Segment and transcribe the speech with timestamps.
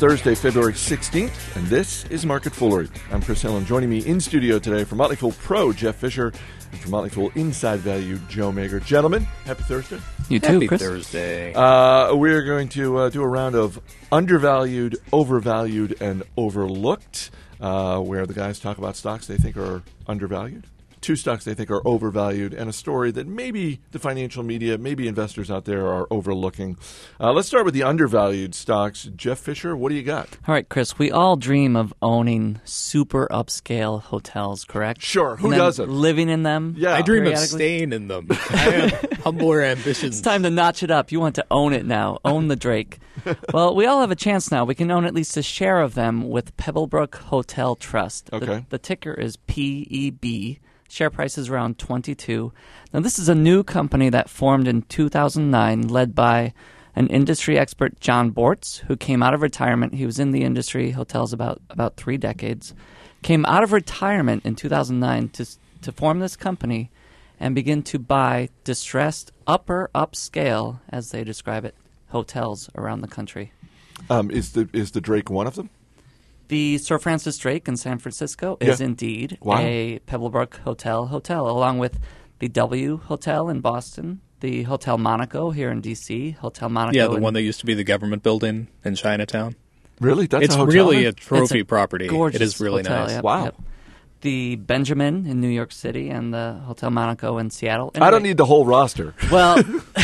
[0.00, 2.88] Thursday, February 16th, and this is Market Foolery.
[3.12, 6.32] I'm Chris Hill, and joining me in studio today from Motley Fool Pro, Jeff Fisher,
[6.72, 8.82] and from Motley Fool Inside Value, Joe Magyer.
[8.82, 10.00] Gentlemen, happy Thursday.
[10.30, 10.80] You too, Happy Chris.
[10.80, 11.52] Thursday.
[11.52, 13.78] Uh, we're going to uh, do a round of
[14.10, 17.30] undervalued, overvalued, and overlooked,
[17.60, 20.64] uh, where the guys talk about stocks they think are undervalued,
[21.00, 25.08] two stocks they think are overvalued, and a story that maybe the financial media, maybe
[25.08, 26.76] investors out there are overlooking.
[27.18, 29.08] Uh, let's start with the undervalued stocks.
[29.16, 30.28] Jeff Fisher, what do you got?
[30.46, 30.98] All right, Chris.
[30.98, 35.02] We all dream of owning super upscale hotels, correct?
[35.02, 35.88] Sure, who And doesn't?
[35.90, 36.74] Living in them.
[36.76, 36.94] Yeah.
[36.94, 38.26] I dream of staying in them.
[38.30, 40.16] I have humbler ambitions.
[40.18, 41.12] It's time to notch it up.
[41.12, 42.18] You want to own it now.
[42.24, 42.98] Own the Drake.
[43.52, 44.64] well, we all have a chance now.
[44.64, 48.26] We can own at least a share of them with Pebblebrook Hotel Trust.
[48.26, 48.64] The- Okay.
[48.70, 50.56] The, ticker is PEB.
[50.90, 52.52] Share price is around 22.
[52.92, 56.52] Now, this is a new company that formed in 2009, led by
[56.96, 59.94] an industry expert, Jon Bortz, who came out of retirement.
[59.94, 62.74] He was in the industry, hotels, about, about three decades.
[63.22, 65.46] Came out of retirement in 2009 to,
[65.82, 66.90] to form this company
[67.38, 71.76] and begin to buy distressed upper upscale, as they describe it,
[72.08, 73.52] hotels around the country.
[74.08, 75.70] Um, is the is the Drake one of them?
[76.50, 78.86] The Sir Francis Drake in San Francisco is Yeah.
[78.86, 79.58] indeed Wow.
[79.60, 82.00] a Pebblebrook Hotel hotel, along with
[82.40, 86.96] the W Hotel in Boston, the Hotel Monaco here in D.C., Hotel Monaco.
[86.98, 89.54] yeah, the in- one that used to be the government building in Chinatown.
[90.00, 90.26] Really?
[90.26, 90.68] That's it's a hotel.
[90.68, 91.08] It's really now?
[91.10, 92.08] a trophy It's a property.
[92.08, 93.12] gorgeous It is really hotel, nice.
[93.12, 93.44] yep, Wow.
[93.44, 93.54] yep.
[94.22, 97.92] The Benjamin in New York City and the Hotel Monaco in Seattle.
[97.94, 99.14] I don't need the whole roster.
[99.30, 99.56] Well,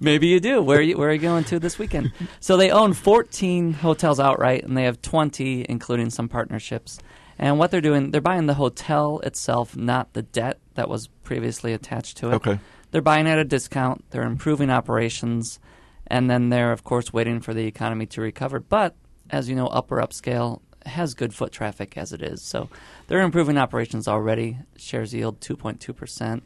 [0.00, 0.60] maybe you do.
[0.62, 2.12] Where are you, where are you going to this weekend?
[2.40, 6.98] So they own 14 hotels outright, and they have 20, including some partnerships.
[7.38, 11.72] And what they're doing, they're buying the hotel itself, not the debt that was previously
[11.72, 12.34] attached to it.
[12.34, 12.58] Okay.
[12.90, 14.04] They're buying at a discount.
[14.10, 15.58] They're improving operations,
[16.06, 18.58] and then they're of course waiting for the economy to recover.
[18.60, 18.96] But
[19.30, 22.68] as you know, upper upscale has good foot traffic as it is, so
[23.06, 24.58] they're improving operations already.
[24.76, 26.42] Shares yield 2.2 percent.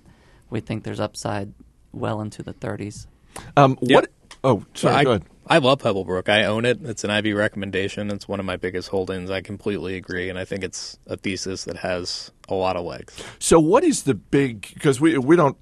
[0.51, 1.55] We think there's upside
[1.93, 3.07] well into the 30s.
[3.57, 3.97] Um, Yeah.
[3.97, 4.11] What?
[4.43, 4.95] Oh, sorry.
[4.95, 5.25] I, go ahead.
[5.47, 6.29] I love Pebblebrook.
[6.29, 6.81] I own it.
[6.85, 8.11] It's an Ivy recommendation.
[8.11, 9.31] It's one of my biggest holdings.
[9.31, 13.15] I completely agree, and I think it's a thesis that has a lot of legs.
[13.39, 14.69] So, what is the big?
[14.73, 15.57] Because we we don't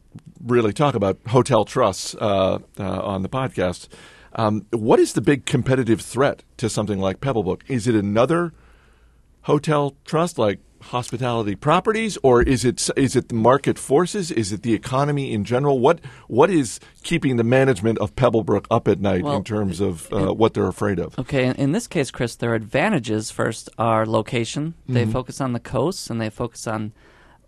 [0.44, 3.88] really talk about hotel trusts uh, uh, on the podcast.
[4.34, 7.62] Um, what is the big competitive threat to something like Pebblebrook?
[7.68, 8.52] Is it another
[9.42, 14.31] hotel trust like Hospitality Properties, or is it is it the market forces?
[14.31, 15.78] Is it the economy in general?
[15.78, 20.12] What what is keeping the management of Pebblebrook up at night Well, in terms of
[20.12, 21.19] uh, what they're afraid of?
[21.19, 24.75] Okay, in, in this case, Chris, their advantages first are location.
[24.88, 25.12] They Mm-hmm.
[25.12, 26.93] focus on the coast and they focus on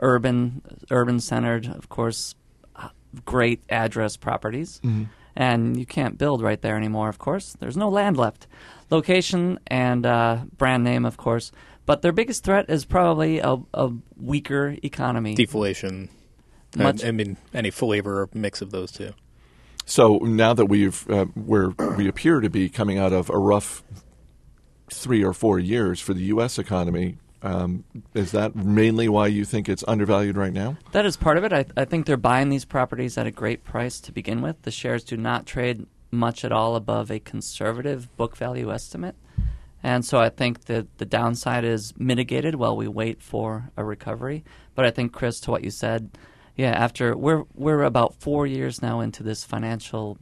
[0.01, 2.35] urban, urban centered, of course,
[2.77, 2.89] uh,
[3.25, 4.81] great address properties.
[4.85, 5.05] Mm-hmm.
[5.37, 7.57] And you can't build right there anymore, of course.
[7.59, 8.47] There's no land left.
[8.91, 11.51] Location and uh, brand name, of course.
[11.87, 15.35] But their biggest threat is probably a, a weaker economy.
[15.35, 16.09] Deflation.
[16.77, 19.13] Much- I, I mean, any flavor or mix of those two.
[19.87, 23.83] So now that we've uh, we're, we appear to be coming out of a rough
[24.91, 26.59] three or four years for the U.S.
[26.59, 27.85] economy, um,
[28.15, 30.79] is that mainly why you think it's undervalued right now?
[30.93, 31.53] That is part of it.
[31.53, 34.63] I, I think they're buying these properties at a great price to begin with.
[34.63, 39.17] The shares do not trade much at all above a conservative book value estimate.
[39.85, 44.43] And so I think that the downside is mitigated while we wait for a recovery.
[44.75, 46.11] But I think, Chris, to what you said,
[46.57, 50.17] yeah, after we're we're about four years now into this financial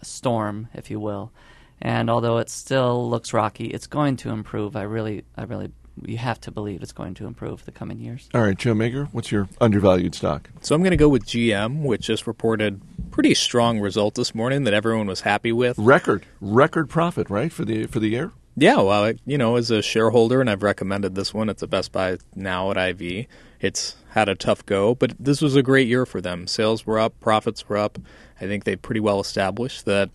[0.00, 1.32] storm, if you will,
[1.80, 4.76] and although it still looks rocky, it's going to improve.
[4.76, 5.72] I really, I really,
[6.04, 8.28] you have to believe it's going to improve the coming years.
[8.32, 10.50] All right, Joe Magyer, what's your undervalued stock?
[10.60, 12.80] So I'm going to go with GM, which just reported
[13.10, 15.78] pretty strong result this morning that everyone was happy with.
[15.78, 18.30] Record record profit, right for the for the year?
[18.54, 21.48] Yeah, well, you know, as a shareholder, and I've recommended this one.
[21.48, 23.26] It's a Best Buy now at IV.
[23.60, 26.46] It's had a tough go, but this was a great year for them.
[26.46, 27.98] Sales were up, profits were up.
[28.40, 30.10] I think they pretty well established that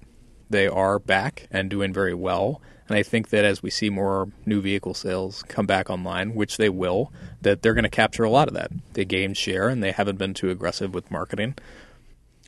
[0.49, 2.61] they are back and doing very well.
[2.87, 6.57] And I think that as we see more new vehicle sales come back online, which
[6.57, 7.11] they will,
[7.41, 8.71] that they're going to capture a lot of that.
[8.93, 11.55] They gained share and they haven't been too aggressive with marketing.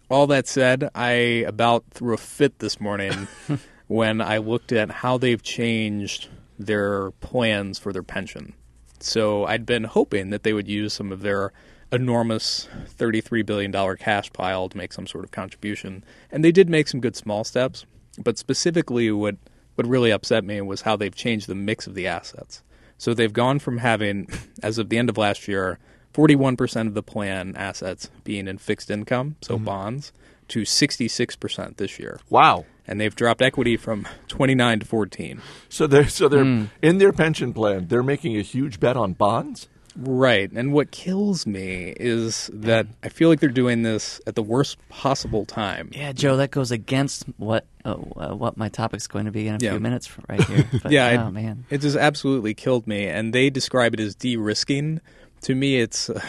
[0.09, 1.11] All that said, I
[1.47, 3.27] about threw a fit this morning
[3.89, 8.53] when I looked at how they've changed their plans for their pension.
[8.99, 11.51] So I'd been hoping that they would use some of their
[11.91, 12.69] enormous
[12.99, 16.03] $33 billion cash pile to make some sort of contribution.
[16.31, 17.87] And they did make some good small steps.
[18.23, 19.37] But specifically, what,
[19.73, 22.61] what really upset me was how they've changed the mix of the assets.
[22.99, 24.27] So they've gone from having,
[24.61, 25.79] as of the end of last year,
[26.13, 29.65] 41% of the plan assets being in fixed income, so mm-hmm.
[29.65, 30.13] bonds,
[30.49, 32.19] to 66% this year.
[32.29, 32.65] Wow.
[32.89, 35.41] And they've dropped equity from 29 to 14.
[35.69, 37.87] So they're so they're in their pension plan.
[37.87, 39.69] They're making a huge bet on bonds.
[39.95, 40.49] Right.
[40.51, 44.77] And what kills me is that I feel like they're doing this at the worst
[44.87, 45.89] possible time.
[45.91, 49.55] Yeah, Joe, that goes against what uh, uh, what my topic's going to be in
[49.55, 49.71] a Yeah.
[49.71, 50.65] few minutes f- right here.
[50.83, 53.07] But, yeah, oh it, man, it just absolutely killed me.
[53.07, 55.01] And they describe it as de-risking.
[55.41, 56.21] To me, it's uh,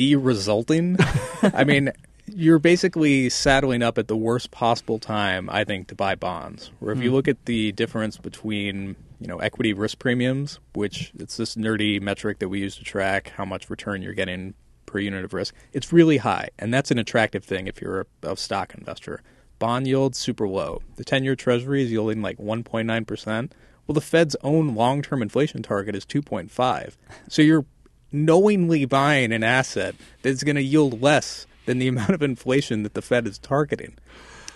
[0.00, 0.96] de-resulting.
[1.42, 1.92] I mean,
[2.26, 6.70] you're basically saddling up at the worst possible time, I think, to buy bonds.
[6.78, 7.16] Where if you hmm.
[7.16, 12.38] look at the difference between you know equity risk premiums, which it's this nerdy metric
[12.40, 14.54] that we use to track how much return you're getting
[14.86, 18.32] per unit of risk, it's really high, and that's an attractive thing if you're a,
[18.32, 19.22] a stock investor.
[19.58, 20.82] Bond yield super low.
[20.96, 23.54] The 10-year Treasury is yielding like 1.9 percent.
[23.86, 26.96] Well, the Fed's own long-term inflation target is 2.5.
[27.28, 27.64] So you're
[28.10, 32.94] knowingly buying an asset that's going to yield less than the amount of inflation that
[32.94, 33.96] the Fed is targeting.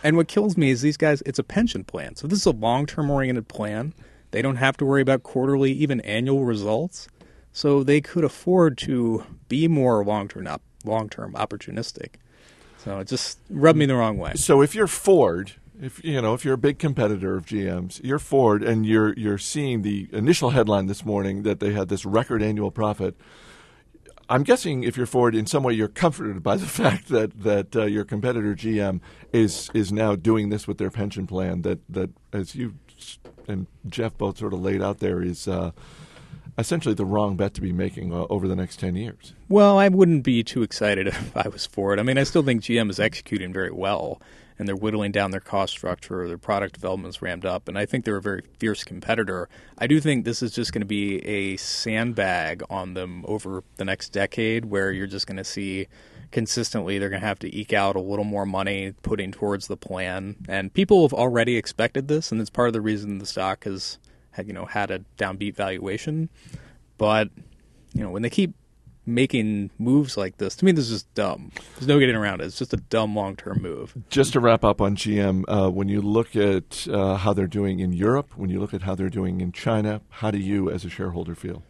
[0.02, 2.16] And what kills me is these guys, it's a pension plan.
[2.16, 3.92] So this is a long term oriented plan.
[4.30, 7.08] They don't have to worry about quarterly, even annual results.
[7.52, 10.48] So they could afford to be more long term
[10.84, 12.14] long term opportunistic.
[12.78, 14.32] So it just rubbed me the wrong way.
[14.36, 18.18] So if you're Ford, if you know if you're a big competitor of GM's, you're
[18.18, 22.42] Ford, and you're you're seeing the initial headline this morning that they had this record
[22.42, 23.16] annual profit.
[24.30, 27.74] I'm guessing if you're Ford, in some way you're comforted by the fact that that
[27.74, 29.00] uh, your competitor GM
[29.32, 31.62] is is now doing this with their pension plan.
[31.62, 32.74] That that as you
[33.48, 35.72] and Jeff both sort of laid out there is uh,
[36.56, 39.34] essentially the wrong bet to be making uh, over the next ten years.
[39.48, 41.98] Well, I wouldn't be too excited if I was Ford.
[41.98, 44.22] I mean, I still think GM is executing very well,
[44.60, 46.28] and they're whittling down their cost structure.
[46.28, 49.48] Their product development's ramped up, and I think they're a very fierce competitor.
[49.78, 53.86] I do think this is just going to be a sandbag on them over the
[53.86, 55.86] next decade, where you're just going to see
[56.30, 59.78] consistently they're going to have to eke out a little more money putting towards the
[59.78, 60.36] plan.
[60.46, 63.98] And people have already expected this, and it's part of the reason the stock has
[64.32, 66.28] had you know had a downbeat valuation.
[66.98, 67.30] But
[67.94, 68.52] you know when they keep
[69.06, 71.50] making moves like this, to me this is dumb.
[71.74, 72.44] There's no getting around it.
[72.44, 73.94] It's just a dumb long term move.
[74.08, 77.80] Just to wrap up on GM, uh, when you look at uh, how they're doing
[77.80, 80.84] in Europe, when you look at how they're doing in China, how do you, as
[80.84, 81.62] a shareholder, feel?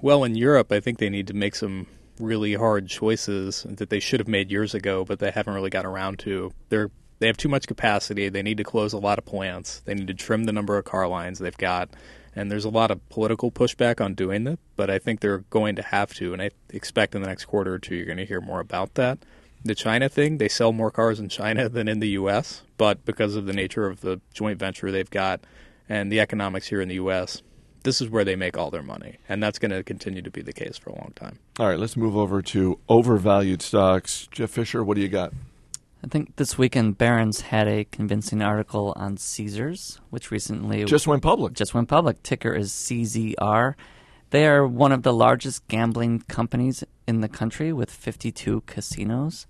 [0.00, 1.86] Well, in Europe, I think they need to make some
[2.20, 5.84] really hard choices that they should have made years ago, but they haven't really got
[5.84, 6.52] around to.
[6.68, 8.28] They're they have too much capacity.
[8.28, 9.80] They need to close a lot of plants.
[9.84, 11.90] They need to trim the number of car lines they've got.
[12.38, 15.74] And there's a lot of political pushback on doing that, but I think they're going
[15.74, 16.32] to have to.
[16.32, 18.94] And I expect in the next quarter or two, you're going to hear more about
[18.94, 19.18] that.
[19.64, 23.34] The China thing, they sell more cars in China than in the U.S., but because
[23.34, 25.40] of the nature of the joint venture they've got
[25.88, 27.42] and the economics here in the U.S.,
[27.82, 29.16] this is where they make all their money.
[29.28, 31.40] And that's going to continue to be the case for a long time.
[31.58, 34.28] All right, let's move over to overvalued stocks.
[34.30, 35.32] Jeff Fisher, what do you got?
[36.02, 41.22] I think this weekend Barron's had a convincing article on Caesars, which recently Just went
[41.22, 41.54] public.
[41.54, 42.22] just went public.
[42.22, 43.74] Ticker is CZR.
[44.30, 49.46] They are one of the largest gambling companies in the country with 52 casinos.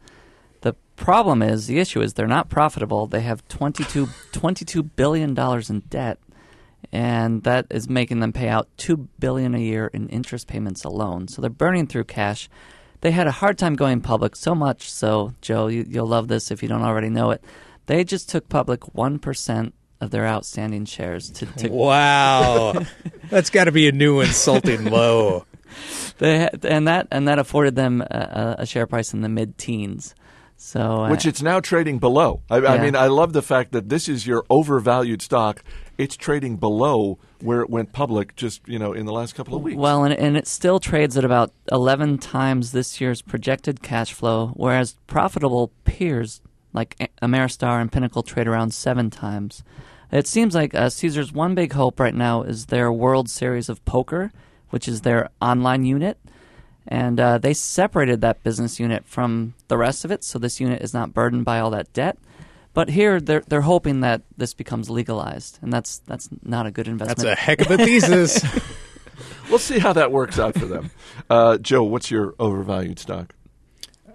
[0.63, 3.07] The problem is, the issue is they're not profitable.
[3.07, 5.37] They have 22, $22 billion
[5.69, 6.19] in debt,
[6.93, 11.29] and that is making them pay out 2 billion a year in interest payments alone.
[11.29, 12.49] So they're burning through cash.
[13.01, 16.51] They had a hard time going public, so much so, Joe, you, you'll love this
[16.51, 17.43] if you don't already know it.
[17.87, 22.85] They just took public 1% of their outstanding shares to, to Wow.
[23.31, 25.45] that's got to be a new insulting low.
[26.17, 30.15] They had, and that and that afforded them a, a share price in the mid-teens.
[30.57, 32.43] So uh, which it's now trading below.
[32.51, 35.63] I, I mean, I love the fact that this is your overvalued stock.
[35.97, 39.63] It's trading below where it went public just you know in the last couple of
[39.63, 39.77] weeks.
[39.77, 44.49] well, and, and it still trades at about 11 times this year's projected cash flow,
[44.55, 46.41] whereas profitable peers
[46.73, 49.63] like Ameristar and Pinnacle trade around seven times.
[50.11, 53.85] It seems like uh, Caesar's one big hope right now is their World Series of
[53.85, 54.33] Poker,
[54.71, 56.19] which is their online unit.
[56.87, 60.81] And uh, they separated that business unit from the rest of it, so this unit
[60.81, 62.17] is not burdened by all that debt.
[62.79, 66.87] But here, they're they're hoping that this becomes legalized, and that's that's not a good
[66.87, 67.19] investment.
[67.19, 68.41] That's a heck of a thesis.
[69.51, 70.93] we'll see how that works out for them.
[71.29, 73.35] Uh, Joe, what's your overvalued stock?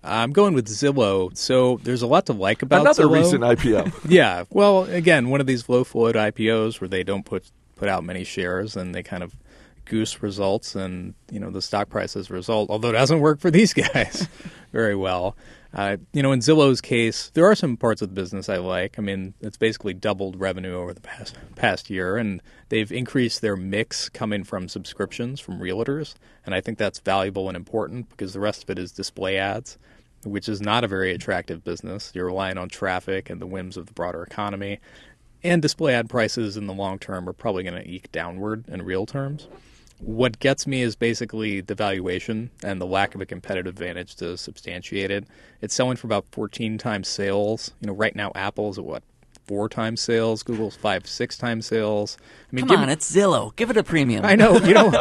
[0.02, 1.36] I'm going with Zillow.
[1.36, 3.18] So there's a lot to like about Another Zillow.
[3.18, 4.10] recent IPO.
[4.10, 4.46] Yeah.
[4.50, 8.24] Well, again, one of these low float IPOs where they don't put put out many
[8.24, 9.36] shares and they kind of
[9.86, 12.70] goose results and you know the stock price as a result.
[12.70, 14.28] Although it doesn't work for these guys
[14.72, 15.36] very well.
[15.76, 19.00] Uh, you know, in Zillow's case, there are some parts of the business I like.
[19.00, 23.56] I mean, it's basically doubled revenue over the past past year, and they've increased their
[23.56, 26.14] mix coming from subscriptions from realtors,
[26.46, 29.78] and I think that's valuable and important because the rest of it is display ads.
[30.26, 32.12] which is not a very attractive business.
[32.16, 34.80] You're relying on traffic and the whims of the broader economy.
[35.44, 38.82] And display ad prices in the long term are probably going to eke downward in
[38.84, 39.48] real terms.
[40.04, 44.38] What gets me is basically the valuation and the lack of a competitive advantage to
[44.38, 45.26] substantiate it.
[45.62, 47.72] It's selling for about 14 times sales.
[47.80, 49.04] You know, right now Apple's at what
[49.46, 50.44] four times sales.
[50.44, 52.18] Google's five, six times sales.
[52.52, 53.56] I mean, Come on, it's Zillow.
[53.56, 54.26] Give it a premium.
[54.26, 54.58] I know.
[54.58, 54.92] You know,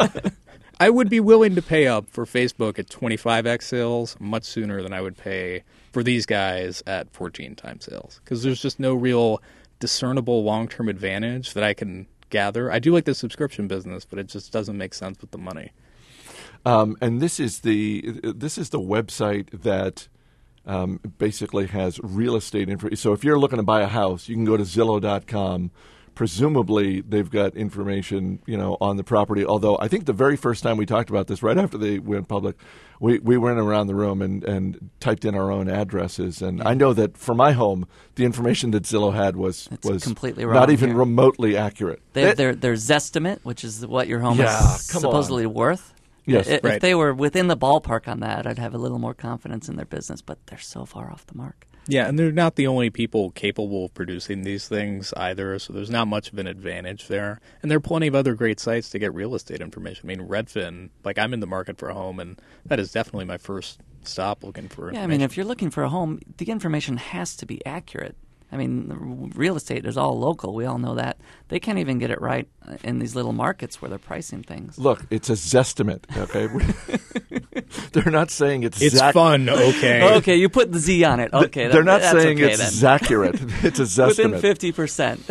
[0.79, 4.93] I would be willing to pay up for Facebook at 25x sales much sooner than
[4.93, 9.41] I would pay for these guys at 14 times sales because there's just no real
[9.79, 12.71] discernible long-term advantage that I can gather.
[12.71, 15.71] I do like the subscription business, but it just doesn't make sense with the money.
[16.65, 20.07] Um, and this is the this is the website that
[20.65, 22.97] um, basically has real estate information.
[22.97, 25.71] So if you're looking to buy a house, you can go to Zillow.com.
[26.15, 29.45] Presumably, they've got information, you know, on the property.
[29.45, 32.27] Although I think the very first time we talked about this, right after they went
[32.27, 32.55] public,
[33.03, 36.41] we, we went around the room and, and typed in our own addresses.
[36.41, 40.03] And I know that for my home, the information that Zillow had was it's was
[40.05, 40.97] completely wrong not even here.
[40.97, 42.01] remotely accurate.
[42.13, 45.53] They have their their Zestimate, which is what your home yeah, is supposedly on.
[45.53, 45.93] worth.
[46.25, 46.79] Yes, if right.
[46.79, 49.85] they were within the ballpark on that, I'd have a little more confidence in their
[49.85, 50.21] business.
[50.21, 51.67] But they're so far off the mark.
[51.87, 55.89] Yeah, and they're not the only people capable of producing these things either, so there's
[55.89, 57.39] not much of an advantage there.
[57.61, 60.09] And there are plenty of other great sites to get real estate information.
[60.09, 63.25] I mean, Redfin, like I'm in the market for a home, and that is definitely
[63.25, 64.93] my first stop looking for.
[64.93, 68.15] Yeah, I mean, if you're looking for a home, the information has to be accurate.
[68.51, 70.53] I mean, real estate is all local.
[70.53, 71.17] We all know that.
[71.47, 72.47] They can't even get it right
[72.83, 74.77] in these little markets where they're pricing things.
[74.77, 76.03] Look, it's a zestimate.
[76.15, 76.47] Okay,
[77.91, 78.81] they're not saying it's.
[78.81, 80.15] It's zac- fun, okay.
[80.17, 81.33] okay, you put the Z on it.
[81.33, 82.91] Okay, they're not that's saying okay it's then.
[82.91, 83.39] accurate.
[83.63, 84.07] It's a zestimate.
[84.07, 85.21] Within fifty percent.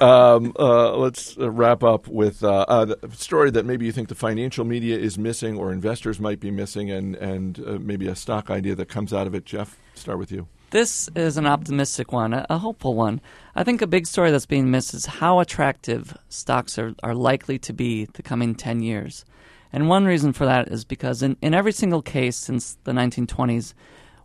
[0.00, 4.14] um, uh, let's uh, wrap up with uh, a story that maybe you think the
[4.14, 8.50] financial media is missing or investors might be missing, and and uh, maybe a stock
[8.50, 9.44] idea that comes out of it.
[9.44, 10.48] Jeff, start with you.
[10.72, 13.20] This is an optimistic one, a, a hopeful one.
[13.54, 17.58] I think a big story that's being missed is how attractive stocks are, are likely
[17.58, 19.26] to be the coming 10 years.
[19.72, 23.74] And one reason for that is because in, in every single case since the 1920s,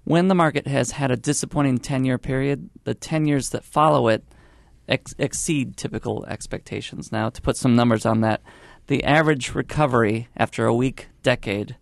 [0.04, 4.08] when the market has had a disappointing 10 year period, the 10 years that follow
[4.08, 4.24] it
[4.88, 7.12] ex- exceed typical expectations.
[7.12, 8.42] Now, to put some numbers on that,
[8.88, 11.78] the average recovery after a weak decade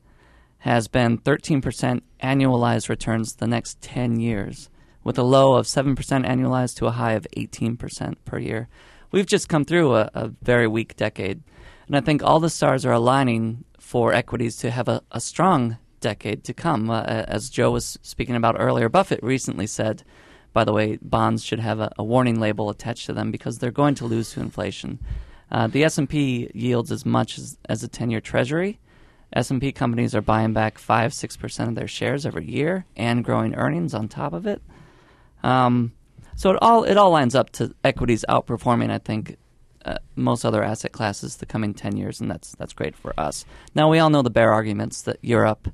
[0.59, 4.69] has been 13% annualized returns the next 10 years,
[5.03, 8.67] with a low of 7% annualized to a high of 18% per year.
[9.11, 11.43] We've just come through a, a very weak decade.
[11.87, 15.77] And I think all the stars are aligning for equities to have a, a strong
[16.01, 16.89] decade to come.
[16.89, 20.03] Uh, as Joe was speaking about earlier, Buffett recently said,
[20.53, 23.71] by the way, bonds should have a, a warning label attached to them because they're
[23.71, 24.99] going to lose to inflation.
[25.51, 28.79] Uh, the S&P yields as much as, as a 10-year treasury.
[29.33, 33.93] S&P companies are buying back 5 6% of their shares every year and growing earnings
[33.93, 34.61] on top of it.
[35.43, 35.93] Um,
[36.35, 39.37] so it all it all lines up to equities outperforming I think
[39.85, 43.45] uh, most other asset classes the coming 10 years and that's that's great for us.
[43.73, 45.69] Now we all know the bear arguments that Europe,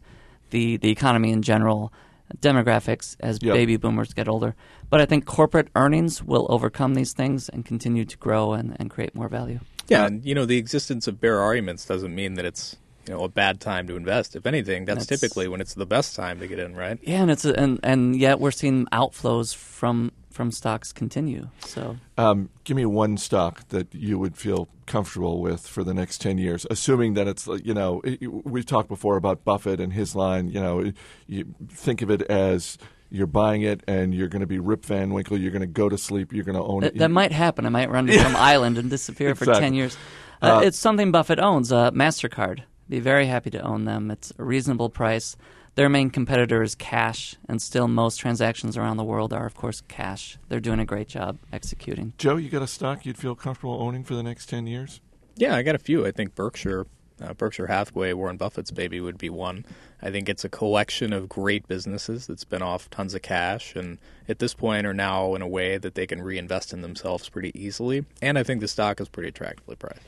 [0.51, 1.91] the the economy in general,
[2.39, 3.53] demographics as Yep.
[3.53, 4.55] baby boomers get older,
[4.89, 8.89] but I think corporate earnings will overcome these things and continue to grow and, and
[8.89, 9.59] create more value.
[9.87, 12.77] Yeah, and you know the existence of bear arguments doesn't mean that it's
[13.07, 14.35] you know a bad time to invest.
[14.35, 16.97] If anything, that's, That's- typically when it's the best time to get in, right?
[17.01, 21.49] Yeah, and it's a, and and yet we're seeing outflows from from stocks continue.
[21.65, 26.19] So Um, give me one stock that you would feel comfortable with for the next
[26.21, 30.15] 10 years, assuming that it's, you know, it- we've talked before about Buffett and his
[30.15, 30.91] line, you know,
[31.27, 32.77] you think of it as
[33.09, 35.89] you're buying it and you're going to be Rip Van Winkle, you're going to go
[35.89, 36.99] to sleep, you're going to own that, it.
[36.99, 37.65] that might happen.
[37.65, 39.97] I might run to some island and disappear for ten years.
[40.41, 41.71] Uh, Uh, it's something Buffett owns.
[41.71, 42.61] Uh, Mastercard.
[42.89, 44.09] Be very happy to own them.
[44.11, 45.37] It's a reasonable price.
[45.75, 49.81] Their main competitor is cash, and still most transactions around the world are, of course,
[49.87, 50.37] cash.
[50.49, 52.13] They're doing a great job executing.
[52.17, 54.99] Joe, you got a stock you'd feel comfortable owning for the next 10 years?
[55.37, 56.05] Yeah, I got a few.
[56.05, 56.87] I think Berkshire,
[57.21, 59.65] uh, Berkshire Hathaway, Warren Buffett's baby would be one.
[60.01, 63.97] I think it's a collection of great businesses that spin off tons of cash, and
[64.27, 67.57] at this point are now in a way that they can reinvest in themselves pretty
[67.57, 68.05] easily.
[68.21, 70.01] And I think the stock is pretty attractively priced.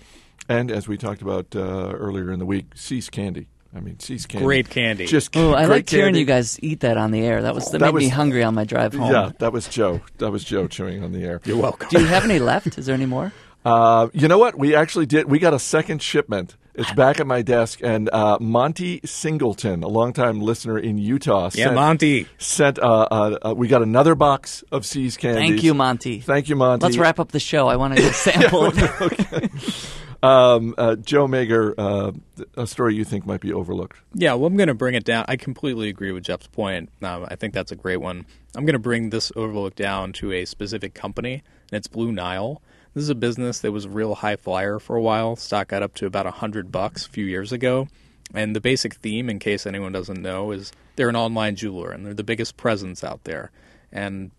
[0.50, 3.48] And as we talked about uh, earlier in the week, See's Candy.
[3.76, 4.46] I mean, See's Candy.
[4.46, 5.06] Great candy.
[5.08, 6.20] Just Oh, I like liked hearing candy.
[6.20, 7.42] you guys eat that on the air.
[7.42, 9.12] That was that, That made me hungry on my drive home.
[9.12, 10.02] Yeah, that was Joe.
[10.20, 11.42] That was Joe chewing on the air.
[11.46, 11.90] You're welcome.
[11.90, 12.78] Do you have any left?
[12.78, 13.32] Is there any more?
[13.66, 14.60] Uh, you know what?
[14.60, 15.32] We actually did.
[15.32, 16.58] We got a second shipment.
[16.76, 21.68] It's back at my desk, and uh, Monty Singleton, a longtime listener in Utah, yeah,
[21.68, 22.28] sent, Monty.
[22.38, 25.48] sent uh, uh, uh, we got another box of See's candies.
[25.50, 26.20] Thank you, Monty.
[26.20, 26.84] Thank you, Monty.
[26.84, 27.70] Let's wrap up the show.
[27.70, 28.74] I want to get a sample.
[30.24, 32.14] Um, uh, Joe Magyer, uh,
[32.56, 33.98] a story you think might be overlooked.
[34.14, 35.26] Yeah, well, I'm going to bring it down.
[35.28, 36.90] I completely agree with Jeff's point.
[37.02, 38.26] Um, I think that's a great one.
[38.56, 42.62] I'm going to bring this overlook down to a specific company, and it's Blue Nile.
[42.94, 45.36] This is a business that was a real high flyer for a while.
[45.36, 47.90] Stock got up to about 100 bucks a few years ago.
[48.34, 52.06] And the basic theme, in case anyone doesn't know, is they're an online jeweler and
[52.06, 53.52] they're the biggest presence out there.
[53.92, 54.32] And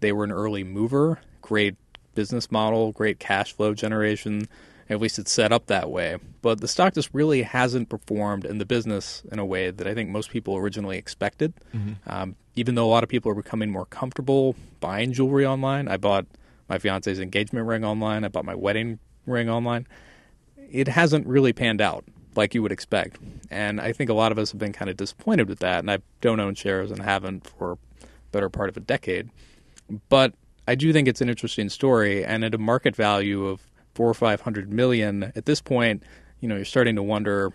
[0.00, 1.76] they were an early mover, great
[2.14, 4.48] business model, great cash flow generation.
[4.90, 6.16] At least it's set up that way.
[6.40, 9.94] But the stock just really hasn't performed in the business in a way that I
[9.94, 11.52] think most people originally expected.
[11.74, 11.92] Mm-hmm.
[12.06, 15.96] Um, even though a lot of people are becoming more comfortable buying jewelry online, I
[15.96, 16.26] bought
[16.68, 19.86] my fiance's engagement ring online, I bought my wedding ring online.
[20.70, 22.04] It hasn't really panned out
[22.34, 23.18] like you would expect.
[23.50, 25.80] And I think a lot of us have been kind of disappointed with that.
[25.80, 27.78] And I don't own shares and haven't for a
[28.32, 29.30] better part of a decade.
[30.08, 30.34] But
[30.66, 32.24] I do think it's an interesting story.
[32.24, 33.67] And at a market value of
[33.98, 36.04] four or five hundred million, at this point,
[36.38, 37.52] you know, you're starting to wonder.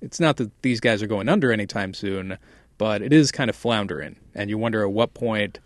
[0.00, 2.38] It's not that these guys are going under anytime soon,
[2.78, 5.58] but it is kind of floundering, and you wonder at what point,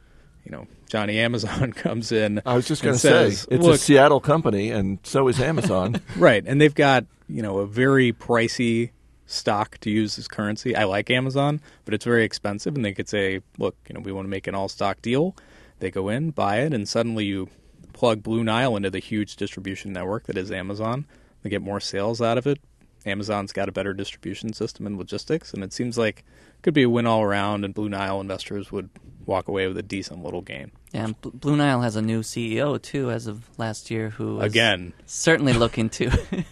[0.43, 2.41] you know, Johnny Amazon comes in.
[2.47, 6.01] I was just going to say it's a Seattle company, and so is Amazon.
[6.17, 8.93] right, and they've got you know a very pricey
[9.27, 10.75] stock to use as currency.
[10.75, 14.13] I like Amazon, but it's very expensive, and they could say, look, you know, we
[14.13, 15.37] want to make an all stock deal.
[15.81, 17.51] They go in, buy it, and suddenly you
[17.97, 21.07] plug Blue Nile into the huge distribution network that is Amazon.
[21.43, 22.61] They get more sales out of it.
[23.07, 26.83] Amazon's got a better distribution system and logistics, and it seems like it could be
[26.83, 28.91] a win all around, and Blue Nile investors would
[29.25, 30.73] walk away with a decent little gain.
[30.93, 34.93] Yeah, and Blue Nile has a new CEO too as of last year, who again
[35.07, 36.11] certainly looking to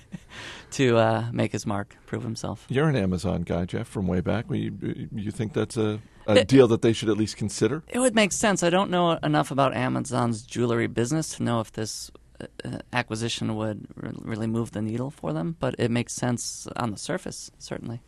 [0.75, 2.67] to uh, make his mark, prove himself.
[2.69, 4.47] You're an Amazon guy, Jeff, from way back.
[4.51, 7.83] You, you think that's a, a it, deal that they should at least consider?
[7.89, 8.63] It would make sense.
[8.63, 13.55] I don't know enough about Amazon's jewelry business to know if this uh, uh acquisition
[13.57, 18.01] would really move the needle for them, but it makes sense on the surface, certainly.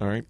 [0.00, 0.24] All right.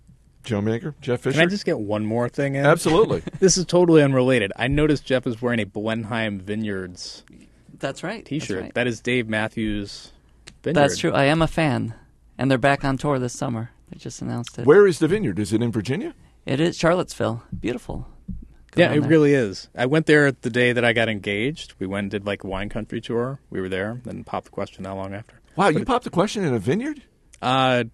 [0.45, 1.39] Joe Magyer, Jeff Fisher.
[1.39, 2.65] Can I just get one more thing in?
[2.65, 3.23] Absolutely.
[3.39, 4.53] this is totally unrelated.
[4.57, 7.23] I noticed Jeff is wearing a Blenheim Vineyards.
[7.79, 8.25] That's right.
[8.25, 8.49] T-shirt.
[8.49, 8.75] That's right.
[8.75, 10.13] That is Dave Matthews.
[10.63, 10.83] Vineyard.
[10.83, 11.13] That's true.
[11.13, 11.95] I am a fan,
[12.37, 13.71] and they're back on tour this summer.
[13.91, 14.67] They just announced it.
[14.67, 15.39] Where is the vineyard?
[15.39, 16.15] Is it in Virginia?
[16.45, 17.43] It is Charlottesville.
[17.59, 18.07] Beautiful.
[18.73, 19.09] Go yeah, it there.
[19.09, 19.69] really is.
[19.75, 21.75] I went there the day that I got engaged.
[21.79, 23.41] We went and did like a wine country tour.
[23.51, 25.41] We were there, then popped the question not long after.
[25.57, 27.03] Wow, but you it, popped the question in a vineyard?
[27.41, 27.85] Uh,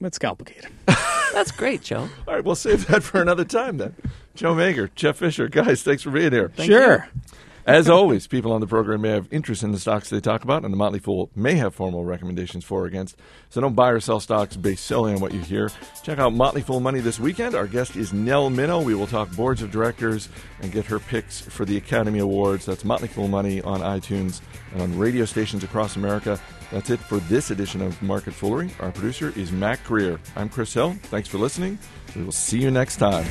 [0.00, 0.70] it's complicated.
[1.32, 2.08] That's great, Joe.
[2.26, 3.94] All right, we'll save that for another time then.
[4.34, 6.50] Joe Magyer, Jeff Fisher, guys, thanks for being here.
[6.54, 7.08] Thank sure.
[7.14, 7.22] You.
[7.68, 10.64] As always, people on the program may have interest in the stocks they talk about,
[10.64, 13.18] and the Motley Fool may have formal recommendations for or against.
[13.50, 15.70] So don't buy or sell stocks based solely on what you hear.
[16.02, 17.54] Check out Motley Fool Money this weekend.
[17.54, 18.82] Our guest is Nell Minow.
[18.82, 20.30] We will talk boards of directors
[20.62, 22.64] and get her picks for the Academy Awards.
[22.64, 24.40] That's Motley Fool Money on iTunes
[24.72, 26.40] and on radio stations across America.
[26.72, 28.70] That's it for this edition of Market Foolery.
[28.80, 30.18] Our producer is Mac Greer.
[30.36, 30.96] I'm Chris Hill.
[31.02, 31.78] Thanks for listening.
[32.16, 33.26] We will see you next time.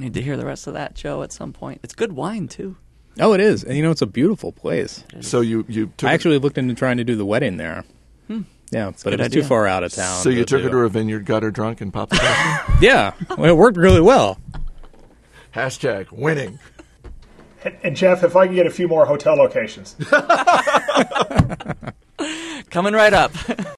[0.00, 1.80] Need to hear the rest of that, Joe, at some point.
[1.82, 2.76] It's good wine too.
[3.18, 5.04] Oh, it is, and you know it's a beautiful place.
[5.20, 7.84] So you you I actually looked into trying to do the wedding there.
[8.28, 8.42] Hmm.
[8.70, 9.42] Yeah, but it was idea.
[9.42, 10.22] too far out of town.
[10.22, 12.76] So you took her to a vineyard, got her drunk, and popped the question.
[12.80, 14.38] yeah, well, it worked really well.
[15.54, 16.60] Hashtag winning.
[17.64, 19.96] And, and Jeff, if I can get a few more hotel locations.
[22.70, 23.32] Coming right up.